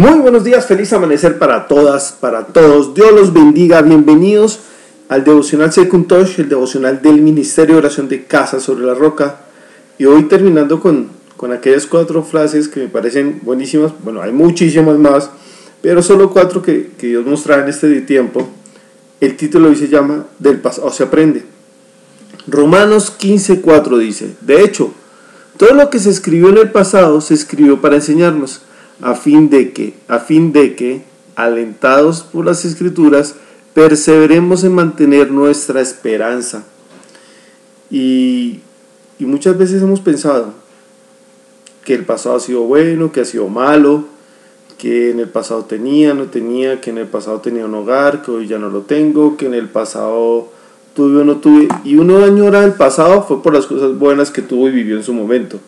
[0.00, 2.94] Muy buenos días, feliz amanecer para todas, para todos.
[2.94, 4.60] Dios los bendiga, bienvenidos
[5.10, 9.40] al devocional Second el devocional del Ministerio de Oración de Casa sobre la Roca.
[9.98, 13.92] Y hoy terminando con, con aquellas cuatro frases que me parecen buenísimas.
[14.02, 15.28] Bueno, hay muchísimas más,
[15.82, 18.48] pero solo cuatro que, que Dios nos en este tiempo.
[19.20, 21.44] El título hoy se llama Del pasado se aprende.
[22.46, 24.94] Romanos 15:4 dice, de hecho,
[25.58, 28.62] todo lo que se escribió en el pasado se escribió para enseñarnos
[29.02, 31.02] a fin de que, a fin de que,
[31.36, 33.34] alentados por las escrituras,
[33.74, 36.64] perseveremos en mantener nuestra esperanza.
[37.90, 38.60] Y,
[39.18, 40.52] y muchas veces hemos pensado
[41.84, 44.04] que el pasado ha sido bueno, que ha sido malo,
[44.78, 48.30] que en el pasado tenía, no tenía, que en el pasado tenía un hogar, que
[48.30, 50.48] hoy ya no lo tengo, que en el pasado
[50.94, 51.68] tuve o no tuve.
[51.84, 55.02] Y uno añora el pasado fue por las cosas buenas que tuvo y vivió en
[55.02, 55.58] su momento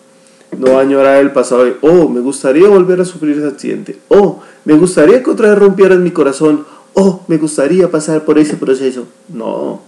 [0.58, 4.74] no añorar el pasado de, oh, me gustaría volver a sufrir ese accidente, oh, me
[4.74, 9.06] gustaría que otra vez rompieran mi corazón, oh, me gustaría pasar por ese proceso.
[9.28, 9.80] No,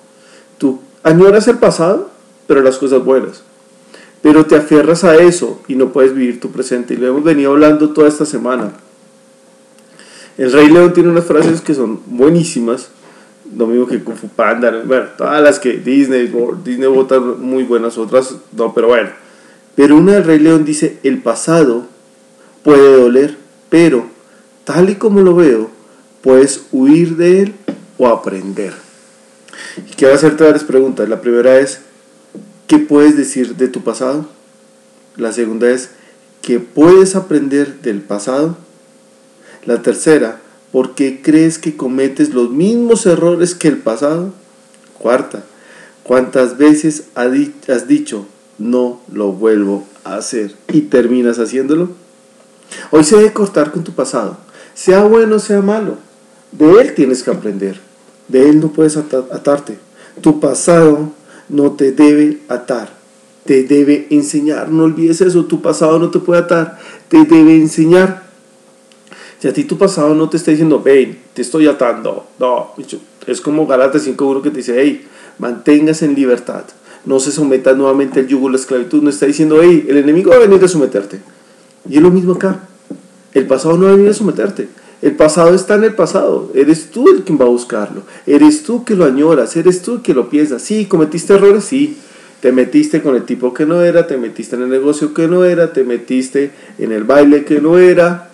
[0.59, 2.11] tú añoras el pasado,
[2.47, 3.43] pero las cosas buenas.
[4.23, 6.95] Pero te aferras a eso y no puedes vivir tu presente.
[6.95, 8.73] Y lo hemos venido hablando toda esta semana.
[10.39, 12.89] El Rey León tiene unas frases que son buenísimas.
[13.55, 14.73] Lo mismo que Kung Fu Panda.
[15.19, 16.33] Todas las que Disney,
[16.65, 19.24] Disney vota muy buenas, otras no, pero bueno
[19.77, 21.87] pero una del Rey León dice, el pasado
[22.63, 23.37] puede doler,
[23.71, 24.07] pero
[24.65, 25.71] tal y como lo veo,
[26.23, 27.55] puedes huir de él
[27.99, 28.73] o aprender.
[29.89, 31.09] Y quiero hacerte varias preguntas.
[31.09, 31.81] La primera es,
[32.67, 34.29] ¿qué puedes decir de tu pasado?
[35.17, 35.91] La segunda es,
[36.43, 38.57] ¿qué puedes aprender del pasado?
[39.65, 40.41] La tercera,
[40.73, 44.33] ¿por qué crees que cometes los mismos errores que el pasado?
[44.99, 45.45] Cuarta,
[46.03, 48.27] ¿cuántas veces has dicho,
[48.59, 51.91] no lo vuelvo a hacer y terminas haciéndolo.
[52.91, 54.37] Hoy se debe cortar con tu pasado,
[54.75, 55.97] sea bueno, sea malo.
[56.53, 57.81] De él tienes que aprender,
[58.29, 59.79] de él no puedes atarte.
[60.21, 61.11] Tu pasado
[61.49, 62.91] no te debe atar,
[63.45, 64.69] te debe enseñar.
[64.69, 66.79] No olvides eso, tu pasado no te puede atar,
[67.09, 68.25] te debe enseñar.
[69.41, 72.71] Si a ti tu pasado no te está diciendo, ven, te estoy atando, no,
[73.27, 75.07] es como Galatas 5.1 que te dice, hey,
[75.39, 76.65] manténgase en libertad
[77.07, 80.31] no se someta nuevamente al yugo de la esclavitud, no está diciendo, hey, el enemigo
[80.31, 81.21] va a venir a someterte.
[81.89, 82.61] Y es lo mismo acá.
[83.33, 84.69] El pasado no va a venir a someterte.
[85.03, 86.51] El pasado está en el pasado.
[86.55, 88.03] Eres tú el quien va a buscarlo.
[88.27, 89.55] Eres tú que lo añoras.
[89.57, 90.63] Eres tú el que lo piensas.
[90.63, 91.99] Sí, cometiste errores, sí.
[92.41, 95.45] Te metiste con el tipo que no era, te metiste en el negocio que no
[95.45, 98.31] era, te metiste en el baile que no era.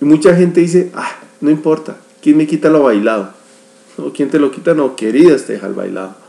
[0.00, 1.10] Y mucha gente dice, ah,
[1.40, 3.30] no importa, ¿quién me quita lo bailado?
[3.98, 4.74] ¿O quién te lo quita?
[4.74, 6.23] No, queridas, te deja el bailado.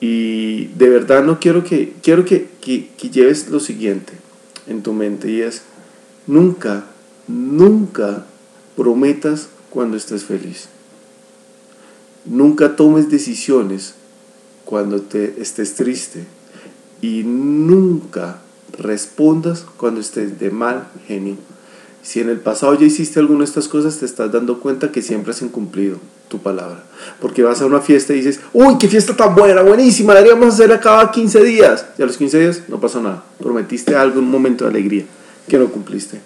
[0.00, 4.12] Y de verdad no quiero que, quiero que, que, lleves lo siguiente
[4.66, 5.62] en tu mente y es,
[6.26, 6.84] nunca,
[7.26, 8.24] nunca
[8.76, 10.68] prometas cuando estés feliz.
[12.24, 13.94] Nunca tomes decisiones
[14.64, 16.24] cuando te estés triste.
[17.00, 18.40] Y nunca
[18.76, 21.36] respondas cuando estés de mal genio.
[22.02, 25.02] Si en el pasado ya hiciste alguna de estas cosas, te estás dando cuenta que
[25.02, 25.98] siempre has incumplido
[26.28, 26.84] tu palabra.
[27.20, 30.80] Porque vas a una fiesta y dices, uy, qué fiesta tan buena, buenísima, deberíamos hacerla
[30.80, 31.86] cada 15 días.
[31.98, 33.24] Y a los 15 días no pasó nada.
[33.38, 35.04] Prometiste algo un momento de alegría
[35.48, 36.20] que no cumpliste.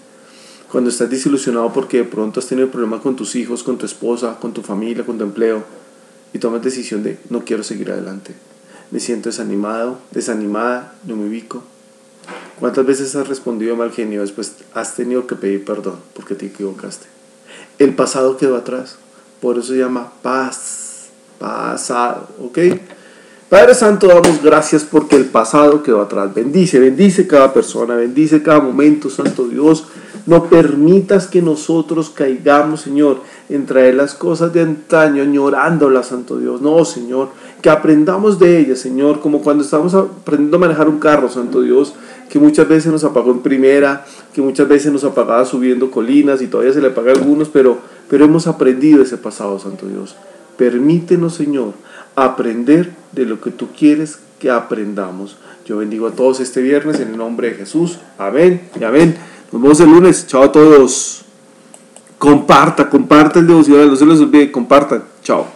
[0.71, 4.39] Cuando estás desilusionado porque de pronto has tenido problemas con tus hijos, con tu esposa,
[4.41, 5.65] con tu familia, con tu empleo,
[6.33, 8.35] y tomas decisión de no quiero seguir adelante.
[8.91, 11.63] Me siento desanimado, desanimada, no me ubico,
[12.63, 17.07] ¿Cuántas veces has respondido mal genio después has tenido que pedir perdón porque te equivocaste?
[17.81, 18.99] El pasado quedó atrás,
[19.43, 21.09] por eso se llama paz,
[21.41, 22.59] pasado, ¿ok?
[23.49, 26.33] Padre Santo, damos gracias porque el pasado quedó atrás.
[26.33, 29.89] Bendice, bendice cada persona, bendice cada momento, Santo Dios.
[30.27, 36.63] No permitas que nosotros caigamos, Señor, en traer las cosas de antaño, añorándolas, Santo Dios.
[36.63, 37.31] No, Señor,
[37.61, 41.95] que aprendamos de ellas, Señor, como cuando estamos aprendiendo a manejar un carro, Santo Dios
[42.33, 46.47] que muchas veces nos apagó en primera, que muchas veces nos apagaba subiendo colinas y
[46.47, 47.77] todavía se le apaga a algunos, pero,
[48.09, 50.17] pero hemos aprendido ese pasado, Santo Dios.
[50.57, 51.73] Permítenos, Señor,
[52.15, 55.37] aprender de lo que tú quieres que aprendamos.
[55.65, 57.99] Yo bendigo a todos este viernes en el nombre de Jesús.
[58.19, 59.17] Amén y amén.
[59.53, 60.27] Nos vemos el lunes.
[60.27, 61.25] Chao a todos.
[62.19, 63.89] Comparta, comparta el devocional.
[63.89, 65.05] No se les olvide, compartan.
[65.23, 65.47] Chao.